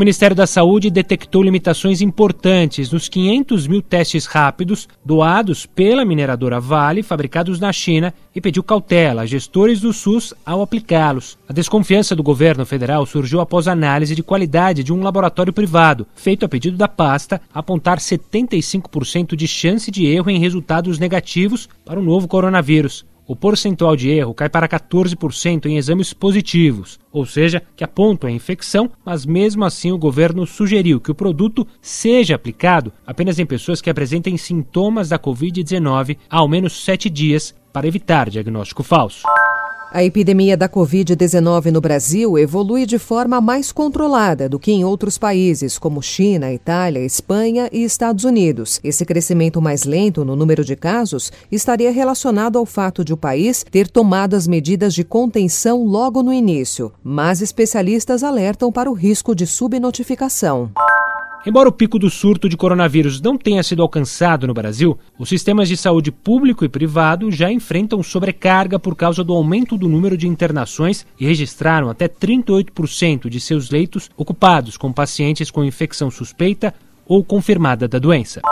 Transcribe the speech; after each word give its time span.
Ministério 0.00 0.34
da 0.34 0.46
Saúde 0.46 0.88
detectou 0.88 1.42
limitações 1.42 2.00
importantes 2.00 2.90
nos 2.90 3.06
500 3.06 3.66
mil 3.66 3.82
testes 3.82 4.24
rápidos 4.24 4.88
doados 5.04 5.66
pela 5.66 6.06
mineradora 6.06 6.58
Vale, 6.58 7.02
fabricados 7.02 7.60
na 7.60 7.70
China, 7.70 8.14
e 8.34 8.40
pediu 8.40 8.62
cautela 8.62 9.20
a 9.20 9.26
gestores 9.26 9.78
do 9.78 9.92
SUS 9.92 10.32
ao 10.42 10.62
aplicá-los. 10.62 11.36
A 11.46 11.52
desconfiança 11.52 12.16
do 12.16 12.22
governo 12.22 12.64
federal 12.64 13.04
surgiu 13.04 13.42
após 13.42 13.68
análise 13.68 14.14
de 14.14 14.22
qualidade 14.22 14.82
de 14.82 14.90
um 14.90 15.02
laboratório 15.02 15.52
privado, 15.52 16.06
feito 16.14 16.46
a 16.46 16.48
pedido 16.48 16.78
da 16.78 16.88
pasta, 16.88 17.38
apontar 17.52 17.98
75% 17.98 19.36
de 19.36 19.46
chance 19.46 19.90
de 19.90 20.06
erro 20.06 20.30
em 20.30 20.38
resultados 20.38 20.98
negativos 20.98 21.68
para 21.84 22.00
o 22.00 22.02
novo 22.02 22.26
coronavírus 22.26 23.04
o 23.30 23.36
percentual 23.36 23.94
de 23.94 24.10
erro 24.10 24.34
cai 24.34 24.48
para 24.48 24.68
14% 24.68 25.66
em 25.66 25.76
exames 25.76 26.12
positivos, 26.12 26.98
ou 27.12 27.24
seja, 27.24 27.62
que 27.76 27.84
apontam 27.84 28.28
a 28.28 28.32
infecção, 28.32 28.90
mas 29.04 29.24
mesmo 29.24 29.64
assim 29.64 29.92
o 29.92 29.98
governo 29.98 30.44
sugeriu 30.44 31.00
que 31.00 31.12
o 31.12 31.14
produto 31.14 31.64
seja 31.80 32.34
aplicado 32.34 32.92
apenas 33.06 33.38
em 33.38 33.46
pessoas 33.46 33.80
que 33.80 33.88
apresentem 33.88 34.36
sintomas 34.36 35.10
da 35.10 35.16
Covid-19 35.16 36.18
há 36.28 36.38
ao 36.38 36.48
menos 36.48 36.84
sete 36.84 37.08
dias 37.08 37.54
para 37.72 37.86
evitar 37.86 38.28
diagnóstico 38.28 38.82
falso. 38.82 39.22
A 39.92 40.04
epidemia 40.04 40.56
da 40.56 40.68
Covid-19 40.68 41.72
no 41.72 41.80
Brasil 41.80 42.38
evolui 42.38 42.86
de 42.86 42.96
forma 42.96 43.40
mais 43.40 43.72
controlada 43.72 44.48
do 44.48 44.56
que 44.56 44.70
em 44.70 44.84
outros 44.84 45.18
países, 45.18 45.78
como 45.78 46.00
China, 46.00 46.52
Itália, 46.52 47.04
Espanha 47.04 47.68
e 47.72 47.82
Estados 47.82 48.22
Unidos. 48.22 48.78
Esse 48.84 49.04
crescimento 49.04 49.60
mais 49.60 49.82
lento 49.82 50.24
no 50.24 50.36
número 50.36 50.64
de 50.64 50.76
casos 50.76 51.32
estaria 51.50 51.90
relacionado 51.90 52.56
ao 52.56 52.64
fato 52.64 53.04
de 53.04 53.12
o 53.12 53.16
país 53.16 53.66
ter 53.68 53.88
tomado 53.88 54.36
as 54.36 54.46
medidas 54.46 54.94
de 54.94 55.02
contenção 55.02 55.82
logo 55.84 56.22
no 56.22 56.32
início, 56.32 56.92
mas 57.02 57.42
especialistas 57.42 58.22
alertam 58.22 58.70
para 58.70 58.88
o 58.88 58.94
risco 58.94 59.34
de 59.34 59.44
subnotificação. 59.44 60.70
Embora 61.46 61.70
o 61.70 61.72
pico 61.72 61.98
do 61.98 62.10
surto 62.10 62.50
de 62.50 62.56
coronavírus 62.56 63.18
não 63.18 63.38
tenha 63.38 63.62
sido 63.62 63.80
alcançado 63.80 64.46
no 64.46 64.52
Brasil, 64.52 64.98
os 65.18 65.26
sistemas 65.26 65.68
de 65.68 65.76
saúde 65.76 66.12
público 66.12 66.66
e 66.66 66.68
privado 66.68 67.30
já 67.30 67.50
enfrentam 67.50 68.02
sobrecarga 68.02 68.78
por 68.78 68.94
causa 68.94 69.24
do 69.24 69.32
aumento 69.32 69.78
do 69.78 69.88
número 69.88 70.18
de 70.18 70.28
internações 70.28 71.06
e 71.18 71.24
registraram 71.24 71.88
até 71.88 72.06
38% 72.06 73.30
de 73.30 73.40
seus 73.40 73.70
leitos 73.70 74.10
ocupados 74.18 74.76
com 74.76 74.92
pacientes 74.92 75.50
com 75.50 75.64
infecção 75.64 76.10
suspeita 76.10 76.74
ou 77.06 77.24
confirmada 77.24 77.88
da 77.88 77.98
doença. 77.98 78.42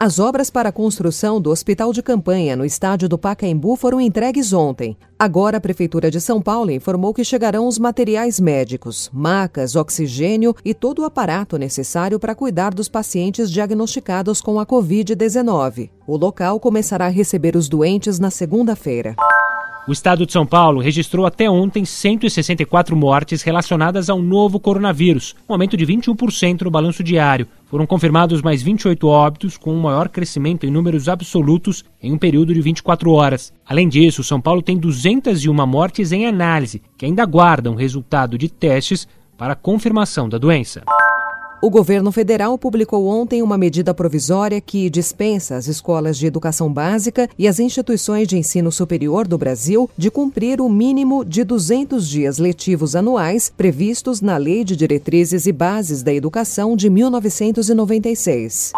As 0.00 0.20
obras 0.20 0.48
para 0.48 0.68
a 0.68 0.72
construção 0.72 1.40
do 1.40 1.50
hospital 1.50 1.92
de 1.92 2.04
campanha 2.04 2.54
no 2.54 2.64
estádio 2.64 3.08
do 3.08 3.18
Pacaembu 3.18 3.74
foram 3.74 4.00
entregues 4.00 4.52
ontem. 4.52 4.96
Agora, 5.18 5.56
a 5.56 5.60
Prefeitura 5.60 6.08
de 6.08 6.20
São 6.20 6.40
Paulo 6.40 6.70
informou 6.70 7.12
que 7.12 7.24
chegarão 7.24 7.66
os 7.66 7.80
materiais 7.80 8.38
médicos, 8.38 9.10
macas, 9.12 9.74
oxigênio 9.74 10.54
e 10.64 10.72
todo 10.72 11.00
o 11.00 11.04
aparato 11.04 11.58
necessário 11.58 12.20
para 12.20 12.36
cuidar 12.36 12.72
dos 12.72 12.88
pacientes 12.88 13.50
diagnosticados 13.50 14.40
com 14.40 14.60
a 14.60 14.66
Covid-19. 14.66 15.90
O 16.06 16.16
local 16.16 16.60
começará 16.60 17.06
a 17.06 17.10
receber 17.10 17.56
os 17.56 17.68
doentes 17.68 18.20
na 18.20 18.30
segunda-feira. 18.30 19.16
O 19.88 19.92
estado 19.92 20.26
de 20.26 20.32
São 20.34 20.44
Paulo 20.44 20.82
registrou 20.82 21.24
até 21.24 21.48
ontem 21.48 21.82
164 21.82 22.94
mortes 22.94 23.40
relacionadas 23.40 24.10
ao 24.10 24.20
novo 24.20 24.60
coronavírus, 24.60 25.34
um 25.48 25.54
aumento 25.54 25.78
de 25.78 25.86
21% 25.86 26.60
no 26.60 26.70
balanço 26.70 27.02
diário. 27.02 27.46
Foram 27.64 27.86
confirmados 27.86 28.42
mais 28.42 28.60
28 28.60 29.08
óbitos, 29.08 29.56
com 29.56 29.72
um 29.72 29.80
maior 29.80 30.10
crescimento 30.10 30.66
em 30.66 30.70
números 30.70 31.08
absolutos 31.08 31.86
em 32.02 32.12
um 32.12 32.18
período 32.18 32.52
de 32.52 32.60
24 32.60 33.10
horas. 33.12 33.50
Além 33.66 33.88
disso, 33.88 34.22
São 34.22 34.42
Paulo 34.42 34.60
tem 34.60 34.76
201 34.76 35.54
mortes 35.66 36.12
em 36.12 36.26
análise, 36.26 36.82
que 36.98 37.06
ainda 37.06 37.22
aguardam 37.22 37.74
resultado 37.74 38.36
de 38.36 38.50
testes 38.50 39.08
para 39.38 39.54
confirmação 39.54 40.28
da 40.28 40.36
doença. 40.36 40.82
O 41.60 41.70
governo 41.70 42.12
federal 42.12 42.56
publicou 42.56 43.08
ontem 43.08 43.42
uma 43.42 43.58
medida 43.58 43.92
provisória 43.92 44.60
que 44.60 44.88
dispensa 44.88 45.56
as 45.56 45.66
escolas 45.66 46.16
de 46.16 46.24
educação 46.24 46.72
básica 46.72 47.28
e 47.36 47.48
as 47.48 47.58
instituições 47.58 48.28
de 48.28 48.38
ensino 48.38 48.70
superior 48.70 49.26
do 49.26 49.36
Brasil 49.36 49.90
de 49.98 50.08
cumprir 50.08 50.60
o 50.60 50.68
mínimo 50.68 51.24
de 51.24 51.42
200 51.42 52.08
dias 52.08 52.38
letivos 52.38 52.94
anuais 52.94 53.52
previstos 53.56 54.20
na 54.20 54.36
Lei 54.36 54.62
de 54.62 54.76
Diretrizes 54.76 55.46
e 55.46 55.52
Bases 55.52 56.00
da 56.00 56.14
Educação 56.14 56.76
de 56.76 56.88
1996. 56.88 58.72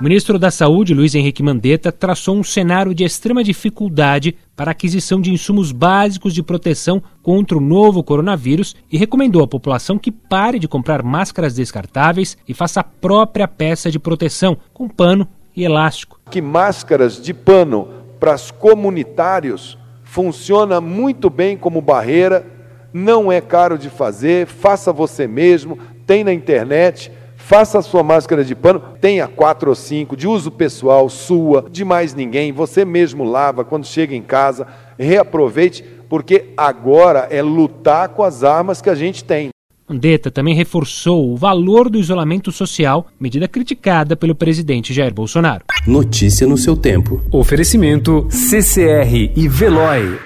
O 0.00 0.04
ministro 0.04 0.38
da 0.38 0.48
Saúde, 0.48 0.94
Luiz 0.94 1.12
Henrique 1.16 1.42
Mandetta, 1.42 1.90
traçou 1.90 2.36
um 2.36 2.44
cenário 2.44 2.94
de 2.94 3.02
extrema 3.02 3.42
dificuldade 3.42 4.36
para 4.54 4.70
a 4.70 4.72
aquisição 4.72 5.20
de 5.20 5.32
insumos 5.32 5.72
básicos 5.72 6.32
de 6.32 6.40
proteção 6.40 7.02
contra 7.20 7.58
o 7.58 7.60
novo 7.60 8.04
coronavírus 8.04 8.76
e 8.92 8.96
recomendou 8.96 9.42
à 9.42 9.48
população 9.48 9.98
que 9.98 10.12
pare 10.12 10.60
de 10.60 10.68
comprar 10.68 11.02
máscaras 11.02 11.56
descartáveis 11.56 12.38
e 12.46 12.54
faça 12.54 12.78
a 12.78 12.84
própria 12.84 13.48
peça 13.48 13.90
de 13.90 13.98
proteção 13.98 14.56
com 14.72 14.88
pano 14.88 15.26
e 15.56 15.64
elástico. 15.64 16.20
Que 16.30 16.40
máscaras 16.40 17.20
de 17.20 17.34
pano 17.34 17.88
para 18.20 18.36
os 18.36 18.52
comunitários 18.52 19.76
funciona 20.04 20.80
muito 20.80 21.28
bem 21.28 21.56
como 21.56 21.82
barreira, 21.82 22.46
não 22.92 23.32
é 23.32 23.40
caro 23.40 23.76
de 23.76 23.90
fazer, 23.90 24.46
faça 24.46 24.92
você 24.92 25.26
mesmo, 25.26 25.76
tem 26.06 26.22
na 26.22 26.32
internet 26.32 27.10
Faça 27.48 27.78
a 27.78 27.82
sua 27.82 28.02
máscara 28.02 28.44
de 28.44 28.54
pano, 28.54 28.82
tenha 29.00 29.26
quatro 29.26 29.70
ou 29.70 29.74
cinco, 29.74 30.14
de 30.14 30.28
uso 30.28 30.50
pessoal, 30.50 31.08
sua, 31.08 31.64
de 31.70 31.82
mais 31.82 32.12
ninguém, 32.12 32.52
você 32.52 32.84
mesmo 32.84 33.24
lava 33.24 33.64
quando 33.64 33.86
chega 33.86 34.14
em 34.14 34.20
casa, 34.20 34.66
reaproveite, 34.98 35.82
porque 36.10 36.50
agora 36.54 37.26
é 37.30 37.40
lutar 37.40 38.10
com 38.10 38.22
as 38.22 38.44
armas 38.44 38.82
que 38.82 38.90
a 38.90 38.94
gente 38.94 39.24
tem. 39.24 39.48
Mandetta 39.88 40.30
também 40.30 40.54
reforçou 40.54 41.32
o 41.32 41.38
valor 41.38 41.88
do 41.88 41.98
isolamento 41.98 42.52
social, 42.52 43.06
medida 43.18 43.48
criticada 43.48 44.14
pelo 44.14 44.34
presidente 44.34 44.92
Jair 44.92 45.14
Bolsonaro. 45.14 45.64
Notícia 45.86 46.46
no 46.46 46.58
seu 46.58 46.76
tempo. 46.76 47.22
Oferecimento 47.32 48.26
CCR 48.28 49.32
e 49.34 49.48
Veloy. 49.48 50.18